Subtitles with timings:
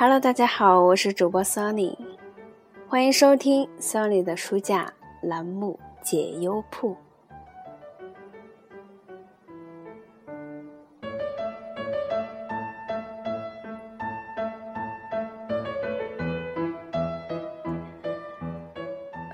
[0.00, 1.94] Hello，大家好，我是主播 Sunny，
[2.88, 4.90] 欢迎收听 Sunny 的书架
[5.20, 6.96] 栏目解忧铺。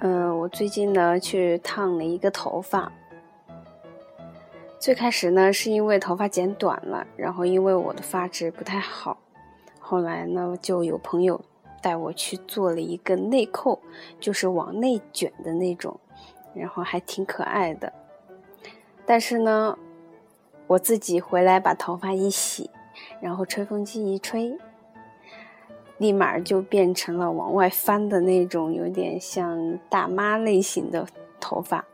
[0.00, 2.90] 嗯，我最近呢去烫了一个头发。
[4.80, 9.16] 最开始呢是因为头发剪短了，然后因为我的发质不太好。
[9.88, 11.40] 后来呢，就有朋友
[11.80, 13.78] 带我去做了一个内扣，
[14.18, 16.00] 就是往内卷的那种，
[16.54, 17.92] 然后还挺可爱的。
[19.06, 19.78] 但是呢，
[20.66, 22.68] 我自己回来把头发一洗，
[23.20, 24.58] 然后吹风机一吹，
[25.98, 31.06] 立马就变成了往外翻的那种，有点像大妈类型的
[31.38, 31.84] 头发，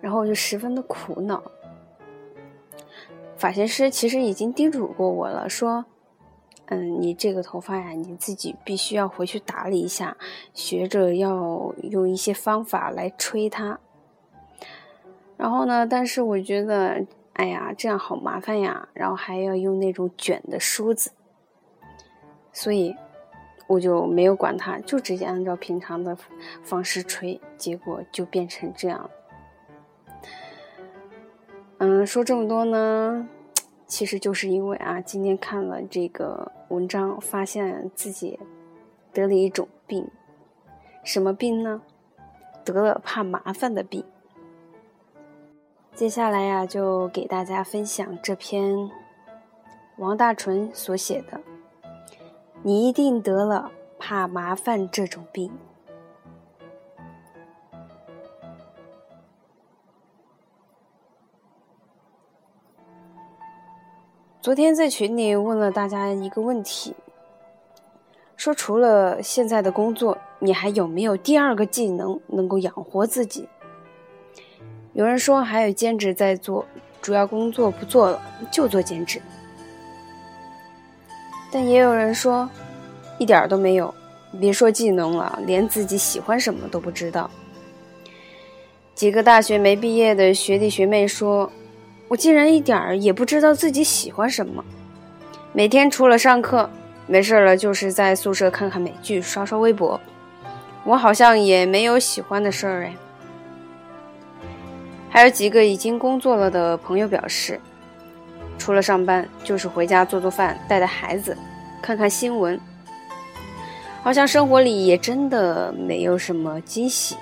[0.00, 1.40] 然后我就十分的苦恼。
[3.36, 5.84] 发型师其实已经叮嘱过我了，说。
[6.66, 10.16] 嗯，你这个头发呀，你自己必须要回去打理一下，
[10.54, 13.78] 学着要用一些方法来吹它。
[15.36, 17.04] 然后呢，但是我觉得，
[17.34, 21.10] 哎呀，这样好麻烦呀，然后还要用那种卷的梳子，
[22.52, 22.96] 所以
[23.66, 26.16] 我就没有管它，就直接按照平常的
[26.62, 29.10] 方式吹，结果就变成这样。
[31.78, 33.28] 嗯，说这么多呢。
[33.86, 38.38] 其实就是因为啊，今天看了这个文章，发现自己
[39.12, 40.08] 得了一种病，
[41.02, 41.82] 什么病呢？
[42.64, 44.04] 得了怕麻烦的病。
[45.94, 48.90] 接下来呀，就给大家分享这篇
[49.98, 51.40] 王大纯所写的
[52.64, 55.52] ：“你一定得了怕麻烦这种病。”
[64.44, 66.92] 昨天在群里问了大家一个问题，
[68.36, 73.48] 说除了现在的工作，你还有没有第二个技能能够养活自己？
[74.92, 76.66] 有人说还有兼职在做，
[77.00, 78.20] 主要工作不做了
[78.52, 79.18] 就做兼职。
[81.50, 82.46] 但也有人说
[83.18, 83.94] 一点都没有，
[84.38, 87.30] 别说技能了，连自己喜欢什么都不知道。
[88.94, 91.50] 几个大学没毕业的学弟学妹说。
[92.08, 94.64] 我竟然一点儿也不知道自己喜欢什么，
[95.52, 96.68] 每天除了上课，
[97.06, 100.00] 没事了就是在宿舍看看美剧、刷刷微博。
[100.84, 102.94] 我好像也没有喜欢的事儿哎。
[105.08, 107.58] 还有几个已经工作了的朋友表示，
[108.58, 111.36] 除了上班就是回家做做饭、带带孩子、
[111.80, 112.60] 看看新闻，
[114.02, 117.16] 好像生活里也真的没有什么惊喜。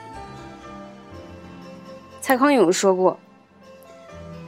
[2.20, 3.18] 蔡康永说过。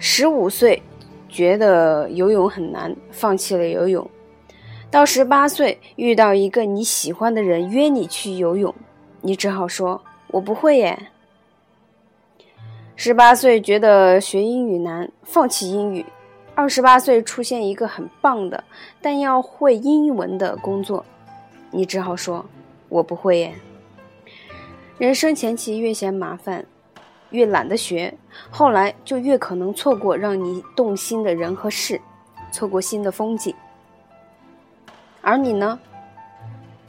[0.06, 0.82] 十五岁
[1.30, 4.06] 觉得游泳很难，放弃了游泳。
[4.90, 8.74] 到十八岁遇到一个你喜欢的人约你去游泳，
[9.22, 11.08] 你只好说“我不会耶”。
[12.94, 16.04] 十八岁觉得学英语难，放弃英语。
[16.54, 18.62] 二十八岁出现一个很棒的，
[19.00, 21.02] 但要会英文的工作，
[21.70, 22.44] 你只好说
[22.90, 23.54] “我不会耶”。
[24.98, 26.66] 人生前期越嫌麻烦。
[27.34, 28.16] 越懒得学，
[28.48, 32.00] 后来就越可能错过让你动心的人和事，
[32.52, 33.52] 错过新的风景。
[35.20, 35.78] 而你呢？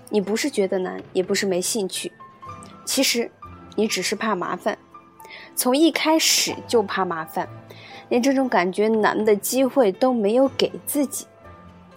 [0.09, 2.11] 你不是觉得难，也不是没兴趣，
[2.85, 3.29] 其实
[3.75, 4.77] 你只是怕麻烦，
[5.55, 7.49] 从一开始就怕麻烦，
[8.07, 11.25] 连这种感觉难的机会都没有给自己，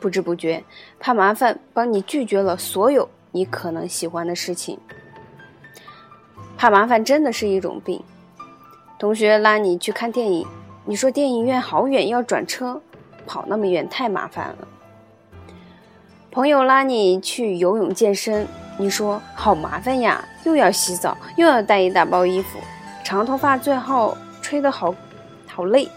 [0.00, 0.64] 不知不觉，
[0.98, 4.78] 怕麻烦帮你拒绝了所有你可能喜欢的事情。
[6.56, 8.02] 怕麻烦真的是一种病。
[8.98, 10.44] 同学拉你去看电影，
[10.84, 12.80] 你说电影院好远，要转车，
[13.28, 14.68] 跑那么远太麻烦了。
[16.32, 18.44] 朋友拉你去游泳健身，
[18.76, 22.58] 你说好麻烦呀，又要洗澡，又要带一大包衣服，
[23.04, 24.92] 长头发最后吹得好，
[25.46, 25.88] 好累。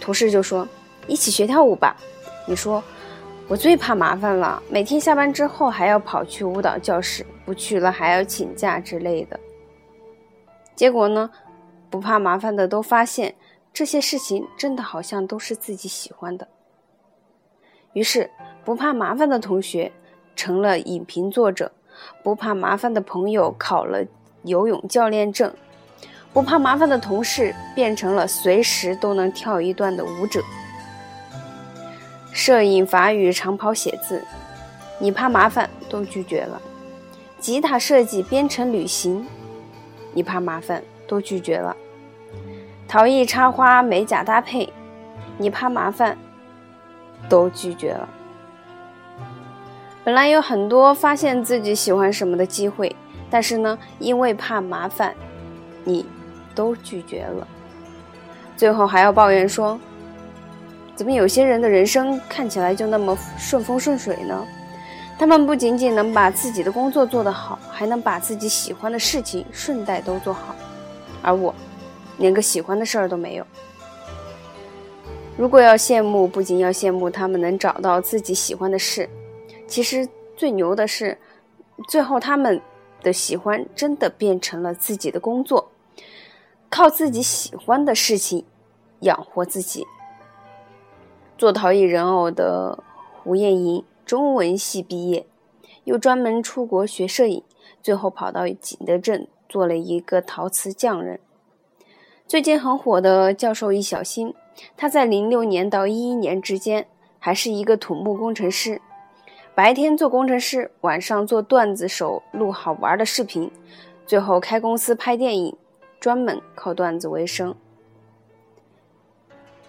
[0.00, 0.68] 同事就说
[1.08, 1.96] 一起学跳舞吧，
[2.46, 2.80] 你说
[3.48, 9.38] 我最怕麻烦了，每天下班之后还要跑去舞蹈教室，不去了还要请假之类的。
[10.78, 11.28] 结果呢，
[11.90, 13.34] 不怕麻烦的都发现
[13.72, 16.46] 这些事情真的好像都是自己喜欢的。
[17.94, 18.30] 于是，
[18.64, 19.90] 不怕麻烦的同学
[20.36, 21.72] 成了影评作者，
[22.22, 24.04] 不怕麻烦的朋友考了
[24.44, 25.52] 游泳教练证，
[26.32, 30.40] 不怕麻烦的同事变成了随时都能跳一段的舞者。
[32.32, 34.24] 摄影、法语、长跑、写字，
[35.00, 36.62] 你怕麻烦都拒绝了。
[37.40, 39.26] 吉他设计、编程、旅行。
[40.12, 41.74] 你怕麻烦，都拒绝了；
[42.88, 44.72] 陶艺、插花、美甲搭配，
[45.36, 46.16] 你怕麻烦，
[47.28, 48.08] 都拒绝了。
[50.04, 52.94] 本来有很多发现自己喜欢什么的机会，
[53.28, 55.14] 但是呢，因为怕麻烦，
[55.84, 56.06] 你
[56.54, 57.46] 都拒绝了。
[58.56, 59.78] 最后还要抱怨说
[60.96, 64.46] ：“怎么有些人的人生看起来就那么顺风顺水呢？
[65.18, 70.54] 他们不仅仅能把自己的工作做得好，还能把自己喜欢的事情顺带都做好，
[71.20, 71.52] 而我，
[72.18, 73.44] 连个喜欢的事儿都没有。”
[75.36, 79.08] 如果要羡慕，不仅要羡慕他们能找到自己喜欢的事，
[79.66, 81.18] 其实最牛的是，
[81.88, 82.60] 最后他们
[83.02, 85.68] 的喜欢真的变成了自己的工作，
[86.70, 88.44] 靠自己喜欢的事情
[89.00, 89.84] 养活自己。
[91.36, 92.82] 做陶艺人偶的
[93.22, 95.26] 胡艳莹，中文系毕业，
[95.84, 97.42] 又专门出国学摄影，
[97.82, 101.20] 最后跑到景德镇做了一个陶瓷匠人。
[102.26, 104.32] 最近很火的教授易小星。
[104.78, 106.86] 他在零六年到一一年之间，
[107.18, 108.80] 还是一个土木工程师，
[109.54, 113.50] 白天做工程师，晚上做段子手，录好玩的视频，
[114.06, 115.54] 最后开公司拍电影，
[116.00, 117.54] 专门靠段子为生。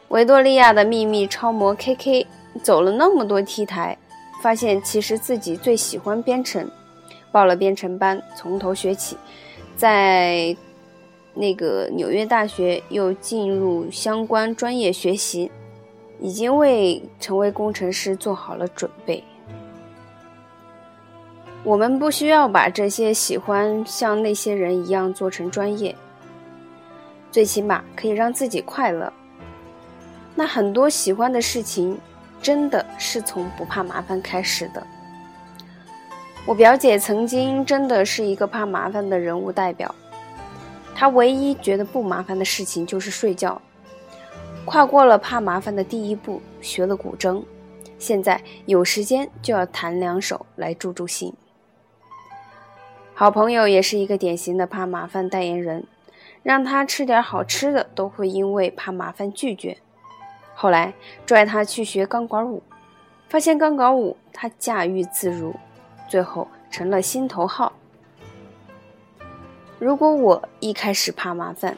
[0.08, 2.28] 维多利亚的秘密超模 K K
[2.64, 3.98] 走了那么多 T 台，
[4.42, 6.70] 发现其实自己最喜欢编程，
[7.32, 9.18] 报了编程班，从头学起，
[9.76, 10.56] 在。
[11.36, 15.50] 那个纽约大学又进入相关专业学习，
[16.20, 19.24] 已经为成为工程师做好了准备。
[21.64, 25.96] 我们不需要把这些喜欢像那些人一样做成专业，
[27.32, 29.14] 最起码可以让自己快乐。
[30.36, 31.98] 那很多喜欢的事情，
[32.42, 34.86] 真的是从不怕麻烦开始的。
[36.46, 39.94] 我表姐曾经真的是一个怕麻烦的人物代表。
[40.96, 43.62] 她唯一觉得不麻烦的事情就是睡觉，
[44.66, 47.44] 跨过了怕麻烦的第一步，学了古筝，
[47.98, 51.34] 现在有时间就要弹两首来助助兴。
[53.14, 55.86] 好朋友也是一个典型的怕麻烦代言人，
[56.42, 59.78] 让他吃点好吃的都会因为怕麻烦拒绝。
[60.62, 60.94] 后来
[61.26, 62.62] 拽他去学钢管舞，
[63.30, 65.56] 发现钢管舞他驾驭自如，
[66.10, 67.72] 最后成了心头好。
[69.80, 71.78] 如果我一开始怕麻烦，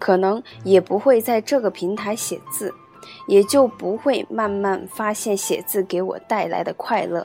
[0.00, 2.74] 可能也不会在这个平台写字，
[3.28, 7.24] 也就不会慢慢发现写字给我带来的快乐。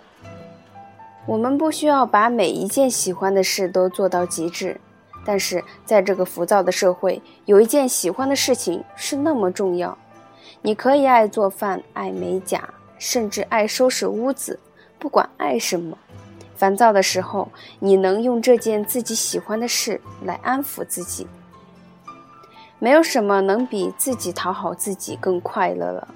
[1.26, 4.80] 我们不需要把每一件喜欢的事都做到极致，
[5.26, 9.98] 但是在这个浮躁的社会，有一件喜欢的事情是那么重要。
[10.62, 12.68] 你可以爱做饭、爱美甲，
[12.98, 14.60] 甚至爱收拾屋子，
[14.98, 15.98] 不管爱什么。
[16.56, 21.26] 烦躁的时候，你能用这件自己喜欢的事来安抚自己。
[22.78, 26.08] 没有什么能比自己讨好自己更快乐了。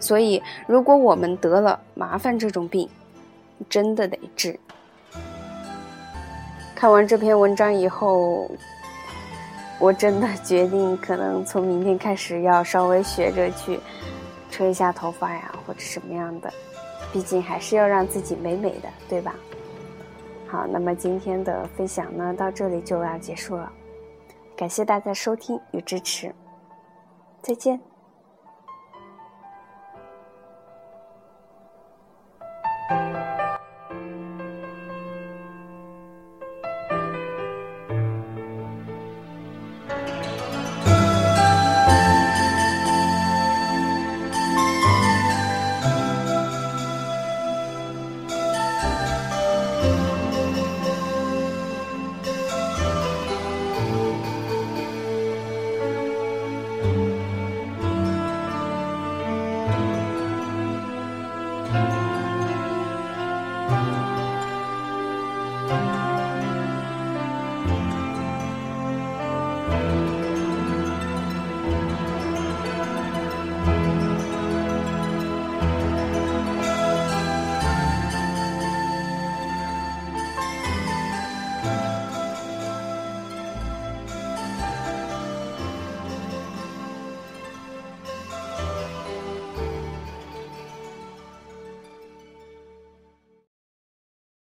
[0.00, 2.88] 所以，如果我们得了麻烦这种病，
[3.68, 4.58] 真的得治。
[6.74, 8.50] 看完这篇文章以后，
[9.80, 13.80] 我真的决定，可能从明天开始要稍微学着去
[14.50, 16.52] 吹一下头发呀，或者什么样的。
[17.12, 19.34] 毕竟还是要让自己美美的，对吧？
[20.46, 23.72] 好，那么今天的分享呢，到这里就要结束了。
[24.54, 26.32] 感谢大家收听与支持，
[27.40, 27.80] 再见。